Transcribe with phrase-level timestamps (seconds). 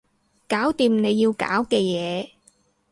[0.47, 2.31] 搞掂你要搞嘅嘢